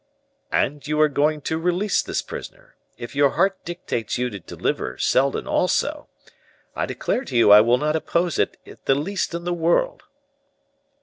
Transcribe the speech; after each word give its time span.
"And 0.51 0.87
you 0.87 0.99
are 0.99 1.07
going 1.07 1.41
to 1.41 1.59
release 1.59 2.01
this 2.01 2.23
prisoner. 2.23 2.75
If 2.97 3.15
your 3.15 3.29
heart 3.37 3.63
dictates 3.63 4.17
you 4.17 4.31
to 4.31 4.39
deliver 4.39 4.97
Seldon 4.97 5.45
also, 5.45 6.07
I 6.75 6.87
declare 6.87 7.23
to 7.25 7.37
you 7.37 7.51
I 7.51 7.61
will 7.61 7.77
not 7.77 7.95
oppose 7.95 8.39
it 8.39 8.57
the 8.85 8.95
least 8.95 9.35
in 9.35 9.43
the 9.43 9.53
world." 9.53 10.01